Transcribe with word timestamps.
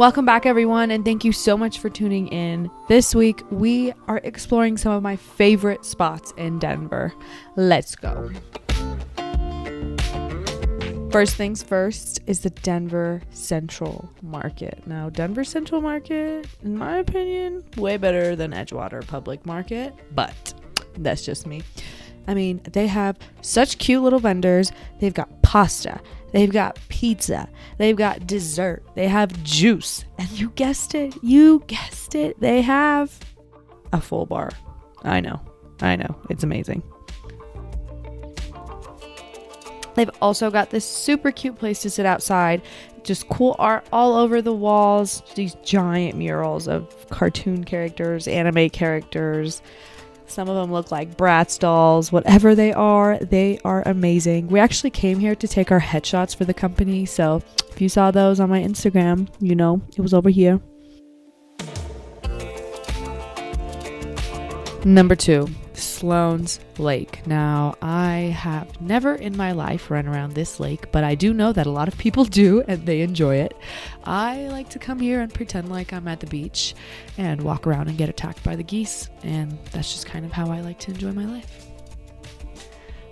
Welcome 0.00 0.24
back, 0.24 0.46
everyone, 0.46 0.90
and 0.90 1.04
thank 1.04 1.26
you 1.26 1.32
so 1.32 1.58
much 1.58 1.78
for 1.78 1.90
tuning 1.90 2.28
in. 2.28 2.70
This 2.88 3.14
week, 3.14 3.42
we 3.50 3.92
are 4.08 4.16
exploring 4.24 4.78
some 4.78 4.92
of 4.92 5.02
my 5.02 5.14
favorite 5.14 5.84
spots 5.84 6.32
in 6.38 6.58
Denver. 6.58 7.12
Let's 7.54 7.96
go. 7.96 8.30
First 11.12 11.36
things 11.36 11.62
first 11.62 12.18
is 12.26 12.40
the 12.40 12.48
Denver 12.48 13.20
Central 13.28 14.10
Market. 14.22 14.86
Now, 14.86 15.10
Denver 15.10 15.44
Central 15.44 15.82
Market, 15.82 16.48
in 16.62 16.78
my 16.78 16.96
opinion, 16.96 17.62
way 17.76 17.98
better 17.98 18.34
than 18.34 18.52
Edgewater 18.52 19.06
Public 19.06 19.44
Market, 19.44 19.92
but 20.14 20.54
that's 20.96 21.26
just 21.26 21.46
me. 21.46 21.62
I 22.26 22.32
mean, 22.32 22.62
they 22.72 22.86
have 22.86 23.18
such 23.42 23.76
cute 23.76 24.02
little 24.02 24.18
vendors. 24.18 24.72
They've 24.98 25.12
got 25.12 25.42
pasta, 25.42 26.00
they've 26.32 26.52
got 26.52 26.78
pizza, 26.88 27.48
they've 27.78 27.96
got 27.96 28.26
dessert, 28.26 28.82
they 28.94 29.08
have 29.08 29.42
juice, 29.42 30.04
and 30.18 30.28
you 30.30 30.50
guessed 30.50 30.94
it, 30.94 31.14
you 31.22 31.62
guessed 31.66 32.14
it, 32.14 32.38
they 32.40 32.62
have 32.62 33.18
a 33.92 34.00
full 34.00 34.26
bar. 34.26 34.50
I 35.02 35.20
know, 35.20 35.40
I 35.80 35.96
know, 35.96 36.16
it's 36.28 36.42
amazing. 36.42 36.82
They've 39.94 40.10
also 40.22 40.50
got 40.50 40.70
this 40.70 40.84
super 40.84 41.32
cute 41.32 41.58
place 41.58 41.82
to 41.82 41.90
sit 41.90 42.06
outside. 42.06 42.62
Just 43.02 43.28
cool 43.28 43.56
art 43.58 43.86
all 43.92 44.14
over 44.14 44.40
the 44.40 44.52
walls. 44.52 45.22
These 45.34 45.56
giant 45.64 46.16
murals 46.16 46.68
of 46.68 47.08
cartoon 47.10 47.64
characters, 47.64 48.28
anime 48.28 48.70
characters. 48.70 49.62
Some 50.30 50.48
of 50.48 50.54
them 50.54 50.70
look 50.70 50.92
like 50.92 51.16
Bratz 51.16 51.58
dolls. 51.58 52.12
Whatever 52.12 52.54
they 52.54 52.72
are, 52.72 53.18
they 53.18 53.58
are 53.64 53.82
amazing. 53.84 54.46
We 54.46 54.60
actually 54.60 54.90
came 54.90 55.18
here 55.18 55.34
to 55.34 55.48
take 55.48 55.72
our 55.72 55.80
headshots 55.80 56.36
for 56.36 56.44
the 56.44 56.54
company. 56.54 57.04
So 57.04 57.42
if 57.68 57.80
you 57.80 57.88
saw 57.88 58.12
those 58.12 58.38
on 58.38 58.48
my 58.48 58.60
Instagram, 58.60 59.28
you 59.40 59.56
know 59.56 59.82
it 59.96 60.00
was 60.00 60.14
over 60.14 60.30
here. 60.30 60.60
Number 64.84 65.16
two, 65.16 65.48
Sloan's 65.80 66.60
Lake. 66.78 67.26
Now, 67.26 67.74
I 67.82 68.34
have 68.36 68.80
never 68.80 69.14
in 69.14 69.36
my 69.36 69.52
life 69.52 69.90
run 69.90 70.06
around 70.06 70.32
this 70.32 70.60
lake, 70.60 70.92
but 70.92 71.04
I 71.04 71.14
do 71.14 71.34
know 71.34 71.52
that 71.52 71.66
a 71.66 71.70
lot 71.70 71.88
of 71.88 71.98
people 71.98 72.24
do 72.24 72.62
and 72.68 72.86
they 72.86 73.00
enjoy 73.00 73.36
it. 73.36 73.56
I 74.04 74.48
like 74.48 74.68
to 74.70 74.78
come 74.78 75.00
here 75.00 75.20
and 75.20 75.32
pretend 75.32 75.70
like 75.70 75.92
I'm 75.92 76.08
at 76.08 76.20
the 76.20 76.26
beach 76.26 76.74
and 77.18 77.42
walk 77.42 77.66
around 77.66 77.88
and 77.88 77.98
get 77.98 78.08
attacked 78.08 78.42
by 78.44 78.56
the 78.56 78.62
geese, 78.62 79.08
and 79.22 79.58
that's 79.72 79.92
just 79.92 80.06
kind 80.06 80.24
of 80.24 80.32
how 80.32 80.50
I 80.50 80.60
like 80.60 80.78
to 80.80 80.90
enjoy 80.92 81.12
my 81.12 81.24
life. 81.24 81.66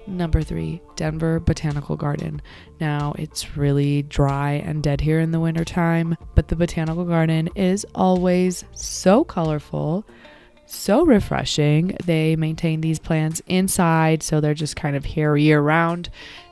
Number 0.06 0.42
three, 0.42 0.80
Denver 0.96 1.39
Botanical 1.39 1.94
Garden. 1.94 2.41
Now, 2.80 3.14
it's 3.19 3.58
really 3.58 4.02
dry 4.05 4.52
and 4.52 4.83
dead 4.83 5.02
here 5.02 5.20
in 5.20 5.33
the 5.33 5.41
wintertime, 5.41 6.16
but 6.34 6.48
the 6.48 6.56
Botanical 6.56 7.05
Garden 7.05 7.50
is 7.55 7.84
always 7.94 8.64
so 8.72 9.22
colorful 9.22 10.06
so 10.69 11.05
refreshing. 11.05 11.97
They 12.05 12.36
maintain 12.36 12.80
these 12.80 12.98
plants 12.98 13.42
inside, 13.47 14.22
so 14.22 14.41
they're 14.41 14.55
just 14.55 14.77
kind 14.77 14.97
of 14.97 15.05
here 15.05 15.36
year 15.36 15.61
round. 15.61 16.11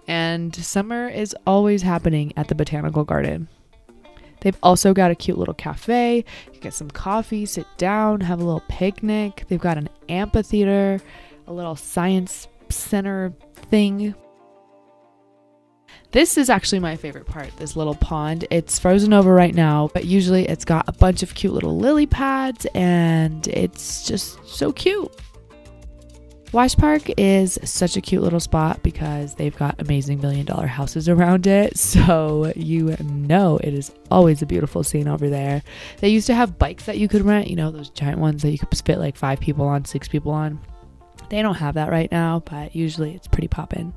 And 0.08 0.54
summer 0.54 1.08
is 1.08 1.34
always 1.46 1.82
happening 1.82 2.32
at 2.36 2.48
the 2.48 2.54
botanical 2.54 3.04
garden. 3.04 3.48
They've 4.40 4.58
also 4.62 4.94
got 4.94 5.10
a 5.10 5.14
cute 5.14 5.38
little 5.38 5.54
cafe. 5.54 6.24
You 6.52 6.60
get 6.60 6.74
some 6.74 6.90
coffee, 6.90 7.46
sit 7.46 7.66
down, 7.78 8.20
have 8.20 8.40
a 8.40 8.44
little 8.44 8.62
picnic. 8.68 9.44
They've 9.48 9.60
got 9.60 9.78
an 9.78 9.88
amphitheater, 10.08 11.00
a 11.46 11.52
little 11.52 11.76
science 11.76 12.48
center 12.68 13.32
thing 13.70 14.14
this 16.12 16.38
is 16.38 16.48
actually 16.48 16.78
my 16.78 16.96
favorite 16.96 17.26
part, 17.26 17.54
this 17.56 17.76
little 17.76 17.94
pond. 17.94 18.46
It's 18.50 18.78
frozen 18.78 19.12
over 19.12 19.34
right 19.34 19.54
now, 19.54 19.90
but 19.92 20.04
usually 20.04 20.46
it's 20.48 20.64
got 20.64 20.88
a 20.88 20.92
bunch 20.92 21.22
of 21.22 21.34
cute 21.34 21.52
little 21.52 21.76
lily 21.76 22.06
pads 22.06 22.66
and 22.74 23.46
it's 23.48 24.06
just 24.06 24.46
so 24.46 24.72
cute. 24.72 25.10
Wash 26.52 26.76
Park 26.76 27.10
is 27.18 27.58
such 27.64 27.96
a 27.96 28.00
cute 28.00 28.22
little 28.22 28.40
spot 28.40 28.82
because 28.82 29.34
they've 29.34 29.56
got 29.56 29.80
amazing 29.80 30.20
million 30.20 30.46
dollar 30.46 30.66
houses 30.66 31.08
around 31.08 31.46
it. 31.46 31.76
So 31.96 32.52
you 32.54 32.96
know 33.00 33.58
it 33.58 33.74
is 33.74 33.90
always 34.10 34.42
a 34.42 34.46
beautiful 34.46 34.84
scene 34.84 35.08
over 35.08 35.28
there. 35.28 35.62
They 35.98 36.08
used 36.08 36.26
to 36.28 36.34
have 36.34 36.58
bikes 36.58 36.84
that 36.86 36.98
you 36.98 37.08
could 37.08 37.22
rent, 37.22 37.48
you 37.48 37.56
know, 37.56 37.70
those 37.70 37.90
giant 37.90 38.18
ones 38.18 38.42
that 38.42 38.50
you 38.50 38.58
could 38.58 38.68
fit 38.84 38.98
like 38.98 39.16
five 39.16 39.40
people 39.40 39.66
on, 39.66 39.84
six 39.84 40.08
people 40.08 40.32
on. 40.32 40.60
They 41.30 41.42
don't 41.42 41.54
have 41.54 41.74
that 41.74 41.90
right 41.90 42.10
now, 42.12 42.40
but 42.40 42.76
usually 42.76 43.14
it's 43.14 43.28
pretty 43.28 43.48
poppin'. 43.48 43.92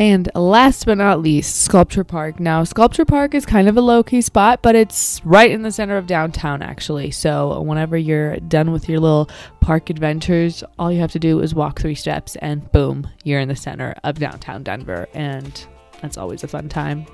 And 0.00 0.30
last 0.34 0.86
but 0.86 0.96
not 0.96 1.20
least, 1.20 1.56
Sculpture 1.56 2.04
Park. 2.04 2.40
Now, 2.40 2.64
Sculpture 2.64 3.04
Park 3.04 3.34
is 3.34 3.44
kind 3.44 3.68
of 3.68 3.76
a 3.76 3.82
low 3.82 4.02
key 4.02 4.22
spot, 4.22 4.62
but 4.62 4.74
it's 4.74 5.20
right 5.26 5.50
in 5.50 5.60
the 5.60 5.70
center 5.70 5.98
of 5.98 6.06
downtown, 6.06 6.62
actually. 6.62 7.10
So, 7.10 7.60
whenever 7.60 7.98
you're 7.98 8.36
done 8.38 8.72
with 8.72 8.88
your 8.88 8.98
little 8.98 9.28
park 9.60 9.90
adventures, 9.90 10.64
all 10.78 10.90
you 10.90 11.00
have 11.00 11.12
to 11.12 11.18
do 11.18 11.40
is 11.40 11.54
walk 11.54 11.80
three 11.80 11.94
steps, 11.94 12.36
and 12.36 12.72
boom, 12.72 13.08
you're 13.24 13.40
in 13.40 13.48
the 13.48 13.56
center 13.56 13.94
of 14.02 14.18
downtown 14.18 14.62
Denver. 14.62 15.06
And 15.12 15.66
that's 16.00 16.16
always 16.16 16.42
a 16.44 16.48
fun 16.48 16.70
time. 16.70 17.04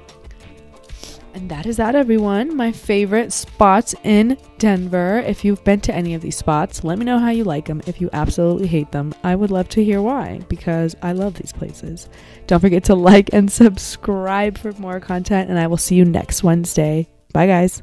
And 1.37 1.51
that 1.51 1.67
is 1.67 1.77
that, 1.77 1.95
everyone. 1.95 2.57
My 2.57 2.73
favorite 2.73 3.31
spots 3.31 3.95
in 4.05 4.39
Denver. 4.57 5.19
If 5.19 5.45
you've 5.45 5.63
been 5.65 5.83
to 5.83 5.95
any 5.95 6.15
of 6.15 6.23
these 6.23 6.39
spots, 6.39 6.83
let 6.83 6.99
me 6.99 7.05
know 7.05 7.19
how 7.19 7.29
you 7.29 7.45
like 7.45 7.67
them. 7.67 7.83
If 7.87 8.01
you 8.01 8.09
absolutely 8.15 8.69
hate 8.69 8.91
them, 8.91 9.13
I 9.23 9.35
would 9.35 9.51
love 9.51 9.69
to 9.71 9.85
hear 9.85 10.01
why 10.01 10.41
because 10.49 10.97
I 11.03 11.13
love 11.13 11.35
these 11.35 11.53
places. 11.53 12.09
Don't 12.47 12.61
forget 12.61 12.85
to 12.85 12.95
like 13.11 13.35
and 13.35 13.53
subscribe 13.53 14.57
for 14.57 14.73
more 14.79 14.99
content, 14.99 15.51
and 15.51 15.59
I 15.59 15.67
will 15.67 15.77
see 15.77 15.97
you 15.97 16.07
next 16.07 16.43
Wednesday. 16.43 17.07
Bye, 17.35 17.49
guys. 17.49 17.83